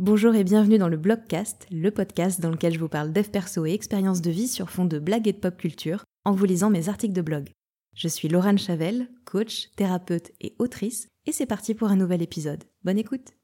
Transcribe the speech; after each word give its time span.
Bonjour 0.00 0.34
et 0.34 0.42
bienvenue 0.42 0.76
dans 0.76 0.88
le 0.88 0.96
Blogcast, 0.96 1.68
le 1.70 1.88
podcast 1.92 2.40
dans 2.40 2.50
lequel 2.50 2.74
je 2.74 2.80
vous 2.80 2.88
parle 2.88 3.12
dev 3.12 3.28
perso 3.28 3.64
et 3.64 3.70
expériences 3.70 4.20
de 4.20 4.30
vie 4.32 4.48
sur 4.48 4.68
fond 4.68 4.86
de 4.86 4.98
blagues 4.98 5.28
et 5.28 5.32
de 5.32 5.38
pop 5.38 5.56
culture 5.56 6.02
en 6.24 6.32
vous 6.32 6.46
lisant 6.46 6.68
mes 6.68 6.88
articles 6.88 7.14
de 7.14 7.22
blog. 7.22 7.52
Je 7.94 8.08
suis 8.08 8.26
Laurent 8.26 8.56
Chavel, 8.56 9.08
coach, 9.24 9.70
thérapeute 9.76 10.32
et 10.40 10.56
autrice, 10.58 11.06
et 11.26 11.32
c'est 11.32 11.46
parti 11.46 11.76
pour 11.76 11.90
un 11.90 11.96
nouvel 11.96 12.22
épisode. 12.22 12.64
Bonne 12.82 12.98
écoute 12.98 13.34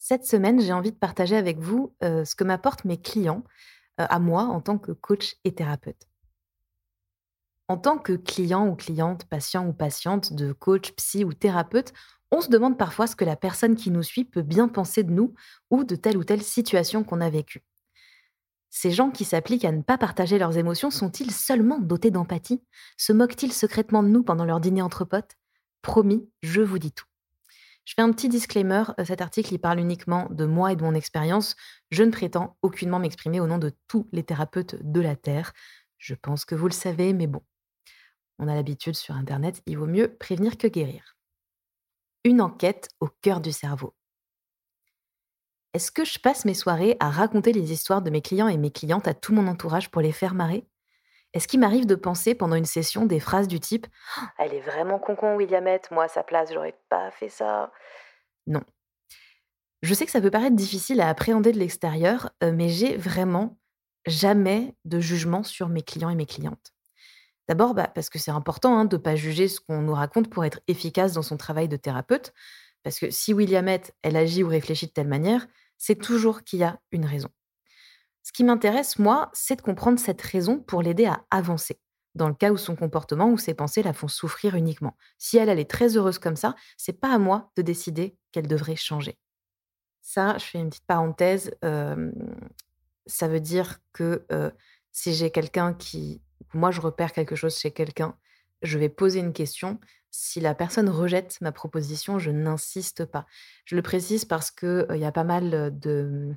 Cette 0.00 0.26
semaine, 0.26 0.60
j'ai 0.60 0.72
envie 0.72 0.90
de 0.90 0.98
partager 0.98 1.36
avec 1.36 1.60
vous 1.60 1.94
euh, 2.02 2.24
ce 2.24 2.34
que 2.34 2.42
m'apportent 2.42 2.84
mes 2.84 3.00
clients 3.00 3.44
euh, 4.00 4.06
à 4.10 4.18
moi 4.18 4.42
en 4.42 4.60
tant 4.60 4.78
que 4.78 4.90
coach 4.90 5.36
et 5.44 5.54
thérapeute. 5.54 6.08
En 7.68 7.78
tant 7.78 7.98
que 7.98 8.14
client 8.14 8.66
ou 8.66 8.74
cliente, 8.74 9.26
patient 9.26 9.64
ou 9.68 9.72
patiente 9.72 10.32
de 10.32 10.52
coach, 10.52 10.90
psy 10.96 11.22
ou 11.22 11.32
thérapeute, 11.32 11.92
on 12.30 12.40
se 12.40 12.48
demande 12.48 12.78
parfois 12.78 13.06
ce 13.06 13.16
que 13.16 13.24
la 13.24 13.36
personne 13.36 13.76
qui 13.76 13.90
nous 13.90 14.02
suit 14.02 14.24
peut 14.24 14.42
bien 14.42 14.68
penser 14.68 15.02
de 15.02 15.12
nous 15.12 15.34
ou 15.70 15.84
de 15.84 15.96
telle 15.96 16.16
ou 16.16 16.24
telle 16.24 16.42
situation 16.42 17.04
qu'on 17.04 17.20
a 17.20 17.30
vécue. 17.30 17.64
Ces 18.70 18.92
gens 18.92 19.10
qui 19.10 19.24
s'appliquent 19.24 19.64
à 19.64 19.72
ne 19.72 19.82
pas 19.82 19.98
partager 19.98 20.38
leurs 20.38 20.56
émotions 20.56 20.90
sont-ils 20.90 21.32
seulement 21.32 21.80
dotés 21.80 22.12
d'empathie? 22.12 22.62
Se 22.96 23.12
moquent-ils 23.12 23.52
secrètement 23.52 24.04
de 24.04 24.08
nous 24.08 24.22
pendant 24.22 24.44
leur 24.44 24.60
dîner 24.60 24.80
entre 24.80 25.04
potes? 25.04 25.36
Promis, 25.82 26.28
je 26.42 26.60
vous 26.60 26.78
dis 26.78 26.92
tout. 26.92 27.06
Je 27.84 27.94
fais 27.96 28.02
un 28.02 28.12
petit 28.12 28.28
disclaimer, 28.28 28.84
euh, 29.00 29.04
cet 29.04 29.20
article 29.20 29.52
il 29.52 29.58
parle 29.58 29.80
uniquement 29.80 30.28
de 30.30 30.44
moi 30.44 30.70
et 30.72 30.76
de 30.76 30.84
mon 30.84 30.94
expérience. 30.94 31.56
Je 31.90 32.04
ne 32.04 32.12
prétends 32.12 32.56
aucunement 32.62 33.00
m'exprimer 33.00 33.40
au 33.40 33.48
nom 33.48 33.58
de 33.58 33.72
tous 33.88 34.08
les 34.12 34.22
thérapeutes 34.22 34.76
de 34.80 35.00
la 35.00 35.16
Terre. 35.16 35.52
Je 35.98 36.14
pense 36.14 36.44
que 36.44 36.54
vous 36.54 36.68
le 36.68 36.72
savez, 36.72 37.12
mais 37.12 37.26
bon. 37.26 37.42
On 38.38 38.46
a 38.46 38.54
l'habitude 38.54 38.94
sur 38.94 39.16
Internet, 39.16 39.62
il 39.66 39.76
vaut 39.78 39.86
mieux 39.86 40.16
prévenir 40.16 40.56
que 40.56 40.68
guérir. 40.68 41.16
Une 42.24 42.42
enquête 42.42 42.88
au 43.00 43.08
cœur 43.22 43.40
du 43.40 43.50
cerveau. 43.50 43.94
Est-ce 45.72 45.90
que 45.90 46.04
je 46.04 46.18
passe 46.18 46.44
mes 46.44 46.52
soirées 46.52 46.96
à 47.00 47.08
raconter 47.08 47.52
les 47.52 47.72
histoires 47.72 48.02
de 48.02 48.10
mes 48.10 48.20
clients 48.20 48.48
et 48.48 48.58
mes 48.58 48.70
clientes 48.70 49.08
à 49.08 49.14
tout 49.14 49.32
mon 49.32 49.46
entourage 49.46 49.90
pour 49.90 50.02
les 50.02 50.12
faire 50.12 50.34
marrer? 50.34 50.66
Est-ce 51.32 51.48
qu'il 51.48 51.60
m'arrive 51.60 51.86
de 51.86 51.94
penser 51.94 52.34
pendant 52.34 52.56
une 52.56 52.66
session 52.66 53.06
des 53.06 53.20
phrases 53.20 53.48
du 53.48 53.58
type 53.58 53.86
«Oh, 54.18 54.24
Elle 54.38 54.52
est 54.52 54.60
vraiment 54.60 54.98
con-con, 54.98 55.36
Williamette, 55.36 55.90
moi 55.92 56.04
à 56.04 56.08
sa 56.08 56.22
place, 56.22 56.52
j'aurais 56.52 56.76
pas 56.90 57.10
fait 57.12 57.28
ça 57.30 57.72
Non. 58.46 58.62
Je 59.82 59.94
sais 59.94 60.04
que 60.04 60.12
ça 60.12 60.20
peut 60.20 60.30
paraître 60.30 60.56
difficile 60.56 61.00
à 61.00 61.08
appréhender 61.08 61.52
de 61.52 61.58
l'extérieur, 61.58 62.30
euh, 62.42 62.52
mais 62.52 62.68
j'ai 62.68 62.96
vraiment 62.96 63.58
jamais 64.06 64.74
de 64.84 65.00
jugement 65.00 65.42
sur 65.42 65.68
mes 65.68 65.82
clients 65.82 66.10
et 66.10 66.16
mes 66.16 66.26
clientes. 66.26 66.74
D'abord, 67.50 67.74
bah, 67.74 67.90
parce 67.92 68.10
que 68.10 68.20
c'est 68.20 68.30
important 68.30 68.78
hein, 68.78 68.84
de 68.84 68.94
ne 68.94 69.02
pas 69.02 69.16
juger 69.16 69.48
ce 69.48 69.58
qu'on 69.58 69.82
nous 69.82 69.92
raconte 69.92 70.30
pour 70.30 70.44
être 70.44 70.60
efficace 70.68 71.14
dans 71.14 71.22
son 71.22 71.36
travail 71.36 71.66
de 71.66 71.76
thérapeute. 71.76 72.32
Parce 72.84 73.00
que 73.00 73.10
si 73.10 73.34
Williamette, 73.34 73.92
elle 74.02 74.14
agit 74.14 74.44
ou 74.44 74.48
réfléchit 74.48 74.86
de 74.86 74.92
telle 74.92 75.08
manière, 75.08 75.48
c'est 75.76 75.96
toujours 75.96 76.44
qu'il 76.44 76.60
y 76.60 76.62
a 76.62 76.78
une 76.92 77.04
raison. 77.04 77.28
Ce 78.22 78.30
qui 78.30 78.44
m'intéresse, 78.44 79.00
moi, 79.00 79.30
c'est 79.32 79.56
de 79.56 79.62
comprendre 79.62 79.98
cette 79.98 80.22
raison 80.22 80.60
pour 80.60 80.80
l'aider 80.80 81.06
à 81.06 81.24
avancer. 81.32 81.80
Dans 82.14 82.28
le 82.28 82.34
cas 82.34 82.52
où 82.52 82.56
son 82.56 82.76
comportement 82.76 83.28
ou 83.28 83.36
ses 83.36 83.54
pensées 83.54 83.82
la 83.82 83.94
font 83.94 84.06
souffrir 84.06 84.54
uniquement. 84.54 84.96
Si 85.18 85.36
elle, 85.36 85.48
elle 85.48 85.58
est 85.58 85.68
très 85.68 85.96
heureuse 85.96 86.20
comme 86.20 86.36
ça, 86.36 86.54
c'est 86.76 87.00
pas 87.00 87.12
à 87.12 87.18
moi 87.18 87.50
de 87.56 87.62
décider 87.62 88.16
qu'elle 88.30 88.46
devrait 88.46 88.76
changer. 88.76 89.18
Ça, 90.02 90.38
je 90.38 90.44
fais 90.44 90.58
une 90.60 90.70
petite 90.70 90.86
parenthèse. 90.86 91.50
ça 93.06 93.26
veut 93.26 93.40
dire 93.40 93.80
que 93.92 94.24
si 94.92 95.14
j'ai 95.14 95.32
quelqu'un 95.32 95.74
qui 95.74 96.22
moi 96.54 96.70
je 96.70 96.80
repère 96.80 97.12
quelque 97.12 97.36
chose 97.36 97.56
chez 97.58 97.70
quelqu'un, 97.70 98.16
je 98.62 98.78
vais 98.78 98.88
poser 98.88 99.20
une 99.20 99.32
question. 99.32 99.78
Si 100.10 100.40
la 100.40 100.54
personne 100.54 100.88
rejette 100.88 101.38
ma 101.40 101.52
proposition, 101.52 102.18
je 102.18 102.30
n'insiste 102.30 103.04
pas. 103.04 103.26
Je 103.64 103.76
le 103.76 103.82
précise 103.82 104.24
parce 104.24 104.50
qu'il 104.50 104.86
il 104.90 104.98
y 104.98 105.04
a 105.04 105.12
pas 105.12 105.24
mal 105.24 105.78
de 105.78 106.34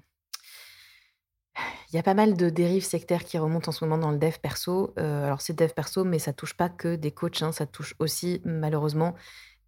il 1.90 1.96
y 1.96 2.00
a 2.00 2.04
pas 2.04 2.14
mal 2.16 2.36
de 2.36 2.50
dérives 2.50 2.86
sectaires 2.86 3.24
qui 3.24 3.38
remontent 3.38 3.70
en 3.70 3.72
ce 3.72 3.86
moment 3.86 4.00
dans 4.00 4.12
le 4.12 4.18
dev 4.18 4.38
perso. 4.42 4.94
alors 4.98 5.42
c'est 5.42 5.54
dev 5.54 5.70
perso, 5.70 6.04
mais 6.04 6.20
ça 6.20 6.34
touche 6.34 6.56
pas 6.56 6.69
que 6.69 6.96
des 6.96 7.12
coachs, 7.12 7.42
hein, 7.42 7.52
ça 7.52 7.66
touche 7.66 7.96
aussi 8.00 8.42
malheureusement 8.46 9.16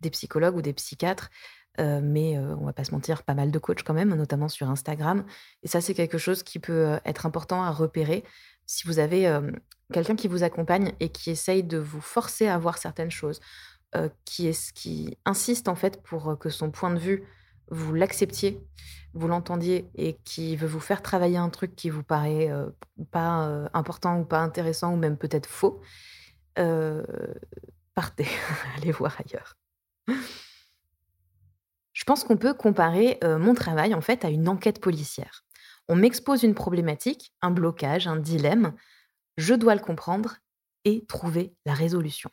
des 0.01 0.09
psychologues 0.09 0.56
ou 0.56 0.62
des 0.62 0.74
psychiatres. 0.74 1.29
mais 1.78 2.40
on 2.40 2.66
va 2.66 2.74
pas 2.74 2.84
se 2.84 2.91
mentir, 2.91 3.24
pas 3.24 3.35
mal 3.35 3.51
de 3.51 3.59
coachs 3.59 3.84
quand 3.84 3.94
même, 3.94 4.13
notamment 4.16 4.50
sur 4.50 4.69
Instagram. 4.69 5.25
Et 5.63 5.68
ça, 5.68 5.81
c'est 5.81 5.94
quelque 5.94 6.18
chose 6.18 6.41
qui 6.44 6.59
peut 6.59 7.00
être 7.06 7.25
important 7.25 7.63
à 7.63 7.72
repérer 7.72 8.24
si 8.65 8.87
vous 8.87 8.99
avez 8.99 9.31
quelqu'un 9.93 10.15
qui 10.15 10.27
vous 10.27 10.43
accompagne 10.43 10.93
et 10.99 11.09
qui 11.09 11.29
essaye 11.29 11.63
de 11.63 11.77
vous 11.77 12.01
forcer 12.01 12.47
à 12.47 12.57
voir 12.57 12.77
certaines 12.77 13.11
choses, 13.11 13.39
qui, 14.25 15.17
insiste 15.25 15.67
en 15.69 15.75
fait 15.75 16.01
pour 16.03 16.37
que 16.37 16.49
son 16.49 16.71
point 16.71 16.93
de 16.93 16.99
vue, 16.99 17.23
vous 17.69 17.93
l'acceptiez, 17.93 18.61
vous 19.13 19.27
l'entendiez 19.27 19.89
et 19.95 20.17
qui 20.25 20.55
veut 20.55 20.67
vous 20.67 20.79
faire 20.79 21.01
travailler 21.01 21.37
un 21.37 21.49
truc 21.49 21.75
qui 21.75 21.89
vous 21.89 22.03
paraît 22.03 22.51
pas 23.11 23.69
important 23.73 24.19
ou 24.19 24.25
pas 24.25 24.39
intéressant 24.39 24.93
ou 24.93 24.97
même 24.97 25.17
peut-être 25.17 25.47
faux, 25.47 25.81
partez, 26.55 28.27
allez 28.77 28.91
voir 28.91 29.17
ailleurs. 29.25 29.55
Je 31.93 32.03
pense 32.03 32.23
qu'on 32.25 32.37
peut 32.37 32.53
comparer 32.53 33.19
mon 33.23 33.53
travail 33.53 33.93
en 33.95 34.01
fait 34.01 34.25
à 34.25 34.29
une 34.29 34.49
enquête 34.49 34.81
policière. 34.81 35.45
On 35.88 35.96
m'expose 35.96 36.44
une 36.44 36.56
problématique, 36.56 37.34
un 37.41 37.51
blocage, 37.51 38.07
un 38.07 38.18
dilemme. 38.18 38.73
Je 39.38 39.53
dois 39.53 39.75
le 39.75 39.81
comprendre 39.81 40.38
et 40.84 41.06
trouver 41.06 41.56
la 41.66 41.73
résolution. 41.73 42.29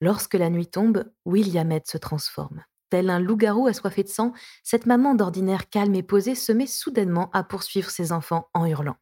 Lorsque 0.00 0.34
la 0.34 0.50
nuit 0.50 0.66
tombe, 0.66 1.04
Williamette 1.24 1.88
se 1.88 1.98
transforme. 1.98 2.64
Tel 2.90 3.08
un 3.08 3.20
loup-garou 3.20 3.68
assoiffé 3.68 4.02
de 4.02 4.08
sang, 4.08 4.32
cette 4.62 4.86
maman 4.86 5.14
d'ordinaire 5.14 5.70
calme 5.70 5.94
et 5.94 6.02
posée 6.02 6.34
se 6.34 6.52
met 6.52 6.66
soudainement 6.66 7.30
à 7.32 7.44
poursuivre 7.44 7.88
ses 7.88 8.12
enfants 8.12 8.50
en 8.52 8.66
hurlant. 8.66 8.96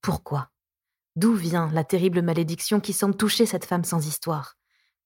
Pourquoi? 0.00 0.50
D'où 1.16 1.34
vient 1.34 1.70
la 1.72 1.84
terrible 1.84 2.22
malédiction 2.22 2.80
qui 2.80 2.92
semble 2.92 3.16
toucher 3.16 3.46
cette 3.46 3.64
femme 3.64 3.84
sans 3.84 4.06
histoire? 4.06 4.56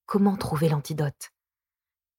Comment 0.05 0.37
trouver 0.37 0.69
l'antidote? 0.69 1.31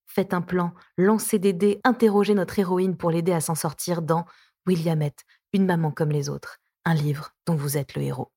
Faites 0.07 0.35
un 0.35 0.43
plan, 0.43 0.75
lancez 0.97 1.39
des 1.39 1.53
dés, 1.53 1.81
interrogez 1.85 2.35
notre 2.35 2.59
héroïne 2.59 2.97
pour 2.97 3.11
l'aider 3.11 3.33
à 3.33 3.41
s'en 3.41 3.55
sortir 3.55 4.03
dans 4.03 4.27
Williamette, 4.67 5.25
une 5.53 5.67
maman 5.67 5.91
comme 5.91 6.11
les 6.11 6.29
autres, 6.29 6.59
un 6.85 6.95
livre 6.95 7.31
dont 7.47 7.55
vous 7.55 7.77
êtes 7.77 7.95
le 7.95 8.03
héros. 8.03 8.33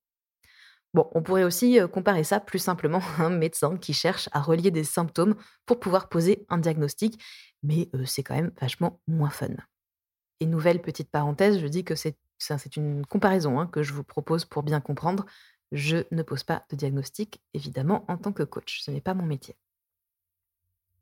Bon, 0.94 1.10
on 1.16 1.24
pourrait 1.24 1.44
aussi 1.44 1.80
comparer 1.92 2.24
ça 2.24 2.40
plus 2.40 2.60
simplement 2.60 3.00
à 3.18 3.24
un 3.24 3.30
médecin 3.32 3.78
qui 3.78 3.94
cherche 3.94 4.30
à 4.32 4.42
relier 4.42 4.70
des 4.70 4.84
symptômes 4.84 5.36
pour 5.66 5.80
pouvoir 5.80 6.08
poser 6.08 6.46
un 6.50 6.60
diagnostic, 6.60 7.20
mais 7.64 7.90
c'est 8.06 8.22
quand 8.24 8.36
même 8.36 8.52
vachement 8.62 9.02
moins 9.08 9.32
fun. 9.32 9.56
Et 10.40 10.46
nouvelle 10.46 10.82
petite 10.82 11.10
parenthèse, 11.10 11.60
je 11.60 11.68
dis 11.68 11.84
que 11.84 11.96
c'est 11.96 12.18
une 12.76 13.06
comparaison 13.06 13.60
hein, 13.60 13.68
que 13.68 13.82
je 13.82 13.94
vous 13.94 14.04
propose 14.04 14.46
pour 14.46 14.62
bien 14.62 14.82
comprendre. 14.82 15.26
Je 15.72 15.98
ne 16.12 16.22
pose 16.22 16.44
pas 16.44 16.66
de 16.70 16.76
diagnostic, 16.76 17.42
évidemment, 17.56 18.06
en 18.08 18.18
tant 18.18 18.32
que 18.32 18.44
coach. 18.44 18.82
Ce 18.84 18.92
n'est 18.92 19.02
pas 19.02 19.16
mon 19.16 19.26
métier. 19.26 19.56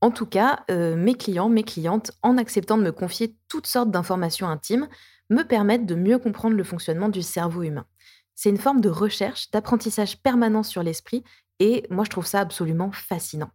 En 0.02 0.10
tout 0.10 0.26
cas, 0.26 0.64
euh, 0.72 0.96
mes 0.96 1.14
clients, 1.14 1.48
mes 1.48 1.64
clientes, 1.64 2.12
en 2.24 2.38
acceptant 2.38 2.78
de 2.78 2.84
me 2.84 2.92
confier 2.92 3.36
toutes 3.48 3.68
sortes 3.68 3.92
d'informations 3.92 4.48
intimes, 4.48 4.88
me 5.30 5.44
permettent 5.44 5.86
de 5.86 5.94
mieux 5.94 6.18
comprendre 6.18 6.56
le 6.56 6.64
fonctionnement 6.64 7.08
du 7.08 7.22
cerveau 7.22 7.62
humain. 7.62 7.86
C'est 8.34 8.50
une 8.50 8.58
forme 8.58 8.82
de 8.82 8.90
recherche, 8.90 9.52
d'apprentissage 9.52 10.18
permanent 10.22 10.64
sur 10.64 10.82
l'esprit, 10.82 11.24
et 11.60 11.86
moi 11.92 12.04
je 12.04 12.10
trouve 12.10 12.26
ça 12.26 12.40
absolument 12.40 12.92
fascinant. 12.92 13.52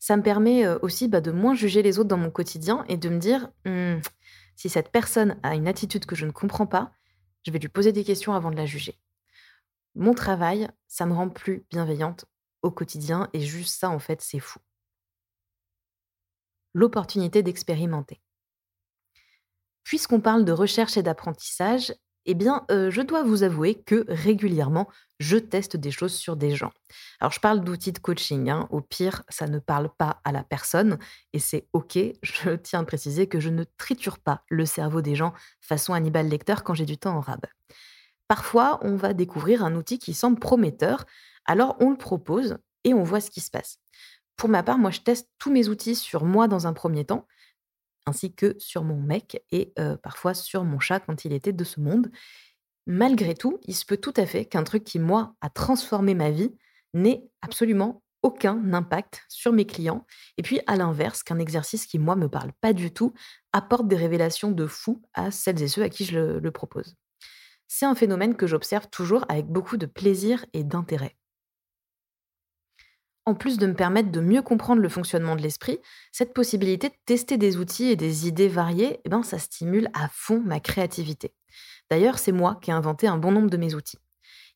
Ça 0.00 0.16
me 0.16 0.22
permet 0.22 0.66
euh, 0.66 0.76
aussi 0.82 1.06
bah, 1.06 1.20
de 1.20 1.30
moins 1.30 1.54
juger 1.54 1.82
les 1.82 2.00
autres 2.00 2.08
dans 2.08 2.16
mon 2.16 2.30
quotidien 2.30 2.84
et 2.88 2.96
de 2.96 3.08
me 3.08 3.18
dire, 3.18 3.48
«Hmm, 3.64 4.00
si 4.56 4.68
cette 4.68 4.90
personne 4.90 5.36
a 5.44 5.54
une 5.54 5.68
attitude 5.68 6.04
que 6.04 6.16
je 6.16 6.26
ne 6.26 6.32
comprends 6.32 6.66
pas, 6.66 6.90
je 7.44 7.52
vais 7.52 7.60
lui 7.60 7.68
poser 7.68 7.92
des 7.92 8.02
questions 8.02 8.34
avant 8.34 8.50
de 8.50 8.56
la 8.56 8.66
juger. 8.66 8.98
Mon 9.94 10.14
travail, 10.14 10.68
ça 10.88 11.06
me 11.06 11.14
rend 11.14 11.28
plus 11.28 11.64
bienveillante 11.70 12.24
au 12.62 12.72
quotidien, 12.72 13.28
et 13.32 13.40
juste 13.40 13.78
ça, 13.78 13.88
en 13.88 14.00
fait, 14.00 14.20
c'est 14.20 14.40
fou 14.40 14.58
l'opportunité 16.76 17.42
d'expérimenter. 17.42 18.20
Puisqu'on 19.82 20.20
parle 20.20 20.44
de 20.44 20.52
recherche 20.52 20.98
et 20.98 21.02
d'apprentissage, 21.02 21.94
eh 22.26 22.34
bien, 22.34 22.66
euh, 22.70 22.90
je 22.90 23.00
dois 23.00 23.22
vous 23.22 23.44
avouer 23.44 23.76
que 23.76 24.04
régulièrement, 24.08 24.88
je 25.18 25.38
teste 25.38 25.76
des 25.76 25.90
choses 25.90 26.14
sur 26.14 26.36
des 26.36 26.54
gens. 26.54 26.72
Alors, 27.20 27.32
je 27.32 27.40
parle 27.40 27.64
d'outils 27.64 27.92
de 27.92 27.98
coaching. 27.98 28.50
Hein. 28.50 28.68
Au 28.70 28.82
pire, 28.82 29.22
ça 29.30 29.46
ne 29.46 29.58
parle 29.58 29.88
pas 29.96 30.20
à 30.24 30.32
la 30.32 30.44
personne 30.44 30.98
et 31.32 31.38
c'est 31.38 31.66
OK. 31.72 31.98
Je 32.22 32.50
tiens 32.56 32.80
à 32.80 32.84
préciser 32.84 33.26
que 33.26 33.40
je 33.40 33.48
ne 33.48 33.64
triture 33.78 34.18
pas 34.18 34.42
le 34.50 34.66
cerveau 34.66 35.00
des 35.00 35.14
gens 35.14 35.32
façon 35.60 35.94
Hannibal 35.94 36.28
Lecter 36.28 36.56
quand 36.62 36.74
j'ai 36.74 36.84
du 36.84 36.98
temps 36.98 37.16
en 37.16 37.20
rab. 37.20 37.46
Parfois, 38.28 38.80
on 38.82 38.96
va 38.96 39.14
découvrir 39.14 39.64
un 39.64 39.74
outil 39.76 39.98
qui 39.98 40.12
semble 40.12 40.38
prometteur, 40.38 41.06
alors 41.46 41.76
on 41.80 41.90
le 41.90 41.96
propose 41.96 42.58
et 42.84 42.92
on 42.92 43.04
voit 43.04 43.20
ce 43.20 43.30
qui 43.30 43.40
se 43.40 43.50
passe. 43.50 43.78
Pour 44.36 44.48
ma 44.48 44.62
part, 44.62 44.78
moi, 44.78 44.90
je 44.90 45.00
teste 45.00 45.28
tous 45.38 45.50
mes 45.50 45.68
outils 45.68 45.94
sur 45.94 46.24
moi 46.24 46.48
dans 46.48 46.66
un 46.66 46.72
premier 46.72 47.04
temps, 47.04 47.26
ainsi 48.06 48.34
que 48.34 48.54
sur 48.58 48.84
mon 48.84 49.00
mec 49.00 49.42
et 49.50 49.72
parfois 50.02 50.34
sur 50.34 50.64
mon 50.64 50.78
chat 50.78 51.00
quand 51.00 51.24
il 51.24 51.32
était 51.32 51.52
de 51.52 51.64
ce 51.64 51.80
monde. 51.80 52.10
Malgré 52.86 53.34
tout, 53.34 53.58
il 53.64 53.74
se 53.74 53.84
peut 53.84 53.96
tout 53.96 54.14
à 54.16 54.26
fait 54.26 54.44
qu'un 54.44 54.62
truc 54.62 54.84
qui, 54.84 54.98
moi, 55.00 55.34
a 55.40 55.50
transformé 55.50 56.14
ma 56.14 56.30
vie 56.30 56.54
n'ait 56.94 57.24
absolument 57.42 58.02
aucun 58.22 58.72
impact 58.72 59.24
sur 59.28 59.52
mes 59.52 59.66
clients. 59.66 60.06
Et 60.36 60.42
puis, 60.42 60.60
à 60.66 60.76
l'inverse, 60.76 61.22
qu'un 61.22 61.38
exercice 61.38 61.86
qui, 61.86 61.98
moi, 61.98 62.16
me 62.16 62.28
parle 62.28 62.52
pas 62.60 62.72
du 62.72 62.92
tout, 62.92 63.12
apporte 63.52 63.88
des 63.88 63.96
révélations 63.96 64.52
de 64.52 64.66
fou 64.66 65.02
à 65.14 65.30
celles 65.30 65.62
et 65.62 65.68
ceux 65.68 65.82
à 65.82 65.88
qui 65.88 66.04
je 66.04 66.38
le, 66.38 66.50
propose. 66.50 66.96
C'est 67.66 67.86
un 67.86 67.94
phénomène 67.96 68.36
que 68.36 68.46
j'observe 68.46 68.88
toujours 68.88 69.24
avec 69.28 69.46
beaucoup 69.46 69.76
de 69.76 69.86
plaisir 69.86 70.46
et 70.52 70.62
d'intérêt. 70.62 71.16
En 73.28 73.34
plus 73.34 73.58
de 73.58 73.66
me 73.66 73.74
permettre 73.74 74.12
de 74.12 74.20
mieux 74.20 74.40
comprendre 74.40 74.80
le 74.80 74.88
fonctionnement 74.88 75.34
de 75.34 75.42
l'esprit, 75.42 75.80
cette 76.12 76.32
possibilité 76.32 76.90
de 76.90 76.94
tester 77.06 77.36
des 77.36 77.56
outils 77.56 77.90
et 77.90 77.96
des 77.96 78.28
idées 78.28 78.46
variées, 78.46 79.00
eh 79.04 79.08
ben, 79.08 79.24
ça 79.24 79.40
stimule 79.40 79.88
à 79.94 80.08
fond 80.12 80.40
ma 80.46 80.60
créativité. 80.60 81.34
D'ailleurs, 81.90 82.20
c'est 82.20 82.30
moi 82.30 82.58
qui 82.62 82.70
ai 82.70 82.74
inventé 82.74 83.08
un 83.08 83.18
bon 83.18 83.32
nombre 83.32 83.50
de 83.50 83.56
mes 83.56 83.74
outils. 83.74 83.98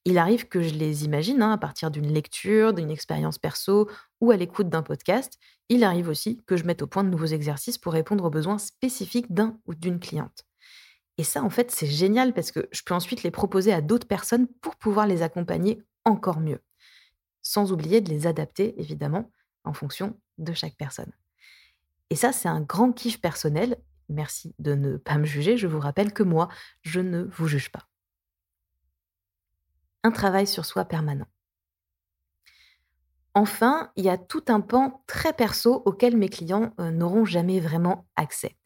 Il 0.05 0.19
arrive 0.19 0.47
que 0.47 0.63
je 0.63 0.75
les 0.75 1.05
imagine 1.05 1.43
hein, 1.43 1.53
à 1.53 1.59
partir 1.59 1.91
d'une 1.91 2.13
lecture, 2.13 2.73
d'une 2.73 2.93
expérience 2.93 3.39
perso 3.39 3.91
ou 4.21 4.31
à 4.31 4.37
l'écoute 4.37 4.69
d'un 4.69 4.83
podcast. 4.83 5.39
Il 5.69 5.83
arrive 5.83 6.09
aussi 6.09 6.41
que 6.47 6.57
je 6.57 6.65
mette 6.65 6.81
au 6.81 6.87
point 6.87 7.03
de 7.05 7.11
nouveaux 7.11 7.27
exercices 7.27 7.77
pour 7.77 7.93
répondre 7.93 8.25
aux 8.25 8.31
besoins 8.31 8.59
spécifiques 8.59 9.33
d'un 9.33 9.59
ou 9.67 9.75
d'une 9.75 9.99
cliente. 9.99 10.47
Et 11.19 11.25
ça, 11.25 11.43
en 11.43 11.51
fait, 11.51 11.71
c'est 11.71 11.87
génial 11.87 12.33
parce 12.33 12.53
que 12.53 12.69
je 12.71 12.83
peux 12.83 12.95
ensuite 12.95 13.25
les 13.25 13.31
proposer 13.33 13.73
à 13.73 13.83
d'autres 13.83 14.09
personnes 14.09 14.47
pour 14.63 14.77
pouvoir 14.77 15.07
les 15.07 15.23
accompagner 15.23 15.83
encore 16.05 16.41
mieux. 16.41 16.61
Sans 17.51 17.73
oublier 17.73 18.01
de 18.01 18.11
les 18.11 18.29
adapter, 18.29 18.81
évidemment, 18.81 19.33
en 19.65 19.73
fonction 19.73 20.17
de 20.39 20.53
chaque 20.53 20.77
personne. 20.77 21.13
Et 22.11 22.15
ça, 22.15 22.31
c'est 22.31 22.49
un 22.49 22.61
grand 22.61 22.93
kiff 22.93 23.21
personnel. 23.21 23.77
Merci 24.09 24.55
de 24.61 24.75
ne 24.75 24.97
pas 24.97 25.19
me 25.19 25.25
juger. 25.25 25.57
Je 25.57 25.67
vous 25.67 25.81
rappelle 25.81 26.13
que 26.13 26.23
moi, 26.23 26.49
je 26.83 27.01
ne 27.01 27.25
vous 27.25 27.49
juge 27.49 27.73
pas 27.73 27.89
un 30.03 30.11
travail 30.11 30.47
sur 30.47 30.65
soi 30.65 30.85
permanent. 30.85 31.27
Enfin, 33.35 33.93
il 33.97 34.05
y 34.05 34.09
a 34.09 34.19
tout 34.19 34.45
un 34.49 34.61
pan 34.61 35.05
très 35.07 35.33
perso 35.33 35.83
auquel 35.85 36.17
mes 36.17 36.29
clients 36.29 36.73
euh, 36.81 36.91
n'auront 36.91 37.25
jamais 37.25 37.61
vraiment 37.61 38.09
accès. 38.17 38.57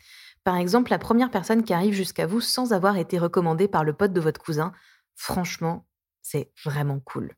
Par 0.42 0.56
exemple, 0.56 0.90
la 0.90 0.98
première 0.98 1.30
personne 1.30 1.64
qui 1.64 1.74
arrive 1.74 1.94
jusqu'à 1.94 2.26
vous 2.26 2.40
sans 2.40 2.72
avoir 2.72 2.96
été 2.96 3.18
recommandée 3.18 3.68
par 3.68 3.84
le 3.84 3.94
pote 3.94 4.12
de 4.12 4.20
votre 4.20 4.40
cousin, 4.40 4.72
franchement, 5.14 5.86
c'est 6.22 6.52
vraiment 6.64 7.00
cool. 7.00 7.34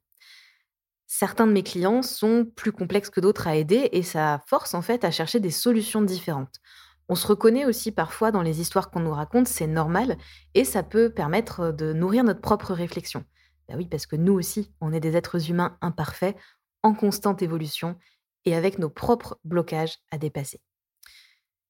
Certains 1.18 1.46
de 1.46 1.52
mes 1.52 1.62
clients 1.62 2.02
sont 2.02 2.44
plus 2.56 2.72
complexes 2.72 3.08
que 3.08 3.22
d'autres 3.22 3.46
à 3.46 3.56
aider 3.56 3.88
et 3.92 4.02
ça 4.02 4.42
force 4.48 4.74
en 4.74 4.82
fait 4.82 5.02
à 5.02 5.10
chercher 5.10 5.40
des 5.40 5.50
solutions 5.50 6.02
différentes. 6.02 6.60
On 7.08 7.14
se 7.14 7.26
reconnaît 7.26 7.64
aussi 7.64 7.90
parfois 7.90 8.30
dans 8.32 8.42
les 8.42 8.60
histoires 8.60 8.90
qu'on 8.90 9.00
nous 9.00 9.14
raconte, 9.14 9.48
c'est 9.48 9.66
normal 9.66 10.18
et 10.52 10.62
ça 10.62 10.82
peut 10.82 11.08
permettre 11.08 11.72
de 11.72 11.94
nourrir 11.94 12.22
notre 12.22 12.42
propre 12.42 12.74
réflexion. 12.74 13.24
Bah 13.66 13.76
oui, 13.78 13.86
parce 13.86 14.04
que 14.04 14.14
nous 14.14 14.34
aussi, 14.34 14.70
on 14.82 14.92
est 14.92 15.00
des 15.00 15.16
êtres 15.16 15.48
humains 15.50 15.78
imparfaits, 15.80 16.36
en 16.82 16.92
constante 16.92 17.40
évolution 17.40 17.96
et 18.44 18.54
avec 18.54 18.78
nos 18.78 18.90
propres 18.90 19.38
blocages 19.42 19.96
à 20.10 20.18
dépasser. 20.18 20.60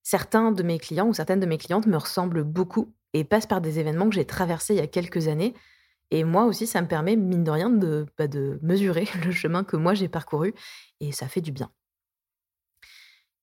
Certains 0.02 0.50
de 0.50 0.64
mes 0.64 0.80
clients 0.80 1.06
ou 1.06 1.14
certaines 1.14 1.38
de 1.38 1.46
mes 1.46 1.58
clientes 1.58 1.86
me 1.86 1.98
ressemblent 1.98 2.42
beaucoup 2.42 2.92
et 3.12 3.22
passent 3.22 3.46
par 3.46 3.60
des 3.60 3.78
événements 3.78 4.08
que 4.08 4.16
j'ai 4.16 4.26
traversés 4.26 4.74
il 4.74 4.78
y 4.78 4.82
a 4.82 4.88
quelques 4.88 5.28
années. 5.28 5.54
Et 6.10 6.24
moi 6.24 6.44
aussi, 6.44 6.66
ça 6.66 6.82
me 6.82 6.88
permet, 6.88 7.16
mine 7.16 7.44
de 7.44 7.50
rien, 7.50 7.70
de, 7.70 8.06
bah, 8.16 8.28
de 8.28 8.58
mesurer 8.62 9.08
le 9.24 9.32
chemin 9.32 9.64
que 9.64 9.76
moi 9.76 9.94
j'ai 9.94 10.08
parcouru 10.08 10.54
et 11.00 11.12
ça 11.12 11.28
fait 11.28 11.40
du 11.40 11.52
bien. 11.52 11.70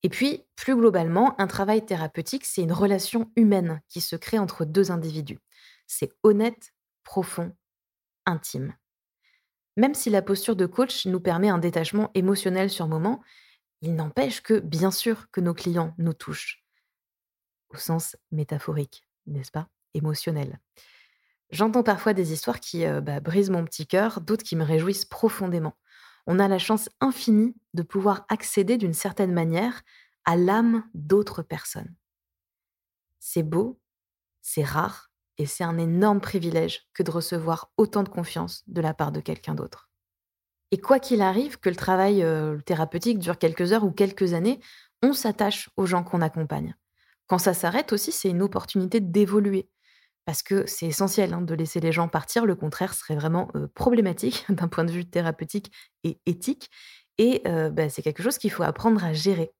Et 0.03 0.09
puis, 0.09 0.43
plus 0.55 0.75
globalement, 0.75 1.39
un 1.39 1.47
travail 1.47 1.85
thérapeutique, 1.85 2.45
c'est 2.45 2.61
une 2.61 2.73
relation 2.73 3.31
humaine 3.37 3.81
qui 3.87 4.01
se 4.01 4.17
crée 4.17 4.37
entre 4.37 4.65
deux 4.65 4.91
individus. 4.91 5.39
C'est 5.87 6.11
honnête, 6.23 6.73
profond 7.03 7.55
intime. 8.25 8.75
Même 9.77 9.95
si 9.95 10.09
la 10.09 10.21
posture 10.21 10.55
de 10.55 10.65
coach 10.65 11.05
nous 11.05 11.19
permet 11.19 11.49
un 11.49 11.57
détachement 11.57 12.11
émotionnel 12.13 12.69
sur 12.69 12.87
moment, 12.87 13.23
il 13.81 13.95
n'empêche 13.95 14.41
que, 14.41 14.59
bien 14.59 14.91
sûr, 14.91 15.29
que 15.31 15.41
nos 15.41 15.53
clients 15.53 15.93
nous 15.97 16.13
touchent. 16.13 16.63
Au 17.69 17.77
sens 17.77 18.15
métaphorique, 18.31 19.07
n'est-ce 19.25 19.51
pas? 19.51 19.69
Émotionnel. 19.93 20.59
J'entends 21.53 21.83
parfois 21.83 22.13
des 22.13 22.33
histoires 22.33 22.59
qui 22.59 22.83
euh, 22.83 22.99
bah, 22.99 23.19
brisent 23.19 23.51
mon 23.51 23.63
petit 23.63 23.85
cœur, 23.85 24.21
d'autres 24.21 24.43
qui 24.43 24.55
me 24.55 24.63
réjouissent 24.63 25.05
profondément. 25.05 25.77
On 26.25 26.39
a 26.39 26.47
la 26.47 26.57
chance 26.57 26.89
infinie 26.99 27.55
de 27.75 27.83
pouvoir 27.83 28.25
accéder 28.27 28.77
d'une 28.77 28.95
certaine 28.95 29.31
manière 29.31 29.83
à 30.25 30.35
l'âme 30.35 30.83
d'autres 30.95 31.43
personnes. 31.43 31.93
C'est 33.19 33.43
beau, 33.43 33.79
c'est 34.41 34.63
rare, 34.63 35.11
et 35.37 35.45
c'est 35.45 35.63
un 35.63 35.77
énorme 35.77 36.21
privilège 36.21 36.87
que 36.91 37.03
de 37.03 37.11
recevoir 37.11 37.71
autant 37.77 38.01
de 38.01 38.09
confiance 38.09 38.63
de 38.65 38.81
la 38.81 38.95
part 38.95 39.11
de 39.11 39.19
quelqu'un 39.19 39.53
d'autre. 39.53 39.91
Et 40.71 40.79
quoi 40.79 40.97
qu'il 40.97 41.21
arrive, 41.21 41.59
que 41.59 41.69
le 41.69 41.75
travail 41.75 42.23
euh, 42.23 42.57
thérapeutique 42.61 43.19
dure 43.19 43.37
quelques 43.37 43.73
heures 43.73 43.83
ou 43.83 43.91
quelques 43.91 44.33
années, 44.33 44.59
on 45.03 45.13
s'attache 45.13 45.69
aux 45.77 45.85
gens 45.85 46.03
qu'on 46.03 46.21
accompagne. 46.21 46.75
Quand 47.27 47.37
ça 47.37 47.53
s'arrête 47.53 47.93
aussi, 47.93 48.11
c'est 48.11 48.29
une 48.31 48.41
opportunité 48.41 48.99
d'évoluer. 48.99 49.69
Parce 50.25 50.41
que 50.41 50.65
c'est 50.65 50.85
essentiel 50.85 51.33
hein, 51.33 51.41
de 51.41 51.53
laisser 51.53 51.79
les 51.79 51.91
gens 51.91 52.07
partir, 52.07 52.45
le 52.45 52.55
contraire 52.55 52.93
serait 52.93 53.15
vraiment 53.15 53.51
problématique 53.75 54.45
d'un 54.49 54.67
point 54.67 54.85
de 54.85 54.91
vue 54.91 55.05
thérapeutique 55.05 55.71
et 56.03 56.19
éthique. 56.25 56.69
Et 57.17 57.43
bah, 57.45 57.89
c'est 57.89 58.01
quelque 58.01 58.23
chose 58.23 58.37
qu'il 58.37 58.51
faut 58.51 58.63
apprendre 58.63 59.03
à 59.03 59.13
gérer. 59.13 59.53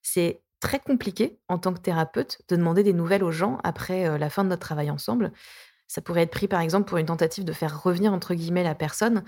C'est 0.00 0.42
très 0.60 0.78
compliqué 0.78 1.38
en 1.48 1.58
tant 1.58 1.74
que 1.74 1.80
thérapeute 1.80 2.38
de 2.48 2.56
demander 2.56 2.82
des 2.82 2.94
nouvelles 2.94 3.24
aux 3.24 3.32
gens 3.32 3.58
après 3.64 4.18
la 4.18 4.30
fin 4.30 4.44
de 4.44 4.48
notre 4.48 4.62
travail 4.62 4.90
ensemble. 4.90 5.32
Ça 5.86 6.00
pourrait 6.00 6.22
être 6.22 6.30
pris 6.30 6.48
par 6.48 6.60
exemple 6.60 6.88
pour 6.88 6.98
une 6.98 7.06
tentative 7.06 7.44
de 7.44 7.52
faire 7.52 7.82
revenir 7.82 8.12
entre 8.12 8.34
guillemets 8.34 8.64
la 8.64 8.74
personne. 8.74 9.22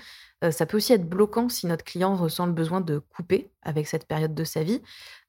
Ça 0.50 0.64
peut 0.66 0.78
aussi 0.78 0.92
être 0.94 1.08
bloquant 1.08 1.48
si 1.48 1.66
notre 1.66 1.84
client 1.84 2.16
ressent 2.16 2.46
le 2.46 2.52
besoin 2.52 2.80
de 2.80 2.98
couper 2.98 3.50
avec 3.62 3.86
cette 3.86 4.06
période 4.06 4.34
de 4.34 4.44
sa 4.44 4.62
vie. 4.62 4.80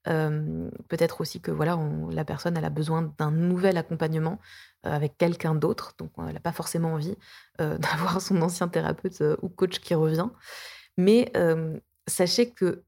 Peut-être 0.04 1.20
aussi 1.20 1.40
que 1.40 1.50
voilà, 1.50 1.78
la 2.10 2.24
personne 2.24 2.56
a 2.56 2.70
besoin 2.70 3.14
d'un 3.18 3.30
nouvel 3.30 3.76
accompagnement 3.76 4.38
avec 4.88 5.16
quelqu'un 5.18 5.54
d'autre, 5.54 5.94
donc 5.98 6.10
elle 6.18 6.34
n'a 6.34 6.40
pas 6.40 6.52
forcément 6.52 6.94
envie 6.94 7.16
d'avoir 7.58 8.20
son 8.20 8.40
ancien 8.42 8.68
thérapeute 8.68 9.22
ou 9.42 9.48
coach 9.48 9.80
qui 9.80 9.94
revient. 9.94 10.28
Mais 10.96 11.32
sachez 12.06 12.50
que 12.50 12.84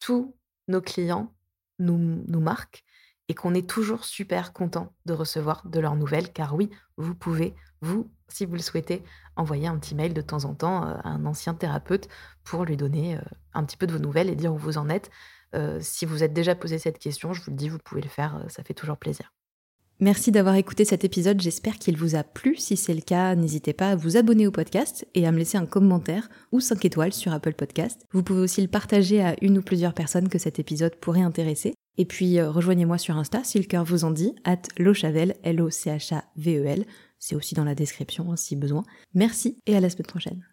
tous 0.00 0.34
nos 0.68 0.80
clients 0.80 1.32
nous, 1.78 2.22
nous 2.26 2.40
marquent 2.40 2.84
et 3.28 3.34
qu'on 3.34 3.54
est 3.54 3.68
toujours 3.68 4.04
super 4.04 4.52
content 4.52 4.92
de 5.04 5.12
recevoir 5.12 5.66
de 5.66 5.80
leurs 5.80 5.96
nouvelles, 5.96 6.32
car 6.32 6.54
oui, 6.54 6.70
vous 6.96 7.14
pouvez, 7.14 7.54
vous, 7.80 8.10
si 8.28 8.46
vous 8.46 8.54
le 8.54 8.60
souhaitez, 8.60 9.02
envoyer 9.34 9.66
un 9.66 9.76
petit 9.78 9.94
mail 9.94 10.14
de 10.14 10.20
temps 10.20 10.44
en 10.44 10.54
temps 10.54 10.86
euh, 10.86 10.94
à 11.02 11.08
un 11.08 11.26
ancien 11.26 11.54
thérapeute 11.54 12.08
pour 12.44 12.64
lui 12.64 12.76
donner 12.76 13.16
euh, 13.16 13.20
un 13.52 13.64
petit 13.64 13.76
peu 13.76 13.86
de 13.86 13.92
vos 13.92 13.98
nouvelles 13.98 14.30
et 14.30 14.36
dire 14.36 14.54
où 14.54 14.58
vous 14.58 14.78
en 14.78 14.88
êtes. 14.88 15.10
Euh, 15.54 15.78
si 15.80 16.06
vous 16.06 16.22
êtes 16.22 16.32
déjà 16.32 16.54
posé 16.54 16.78
cette 16.78 16.98
question, 16.98 17.32
je 17.32 17.42
vous 17.42 17.50
le 17.50 17.56
dis, 17.56 17.68
vous 17.68 17.78
pouvez 17.78 18.00
le 18.00 18.08
faire, 18.08 18.44
ça 18.48 18.62
fait 18.62 18.74
toujours 18.74 18.96
plaisir. 18.96 19.32
Merci 19.98 20.30
d'avoir 20.30 20.56
écouté 20.56 20.84
cet 20.84 21.04
épisode, 21.04 21.40
j'espère 21.40 21.78
qu'il 21.78 21.96
vous 21.96 22.16
a 22.16 22.22
plu. 22.22 22.56
Si 22.56 22.76
c'est 22.76 22.92
le 22.92 23.00
cas, 23.00 23.34
n'hésitez 23.34 23.72
pas 23.72 23.92
à 23.92 23.96
vous 23.96 24.18
abonner 24.18 24.46
au 24.46 24.50
podcast 24.50 25.06
et 25.14 25.26
à 25.26 25.32
me 25.32 25.38
laisser 25.38 25.56
un 25.56 25.64
commentaire 25.64 26.28
ou 26.52 26.60
5 26.60 26.84
étoiles 26.84 27.14
sur 27.14 27.32
Apple 27.32 27.54
Podcast. 27.54 28.04
Vous 28.12 28.22
pouvez 28.22 28.40
aussi 28.40 28.60
le 28.60 28.68
partager 28.68 29.22
à 29.22 29.36
une 29.40 29.56
ou 29.56 29.62
plusieurs 29.62 29.94
personnes 29.94 30.28
que 30.28 30.38
cet 30.38 30.58
épisode 30.58 30.96
pourrait 30.96 31.22
intéresser. 31.22 31.74
Et 31.96 32.04
puis 32.04 32.38
euh, 32.38 32.50
rejoignez-moi 32.50 32.98
sur 32.98 33.16
Insta 33.16 33.42
si 33.42 33.58
le 33.58 33.64
cœur 33.64 33.84
vous 33.84 34.04
en 34.04 34.10
dit, 34.10 34.34
at 34.44 34.60
lochavel, 34.78 35.34
L-O-C-H-A-V-E-L. 35.42 36.84
C'est 37.18 37.34
aussi 37.34 37.54
dans 37.54 37.64
la 37.64 37.74
description 37.74 38.30
hein, 38.30 38.36
si 38.36 38.54
besoin. 38.54 38.82
Merci 39.14 39.56
et 39.66 39.74
à 39.76 39.80
la 39.80 39.88
semaine 39.88 40.06
prochaine. 40.06 40.46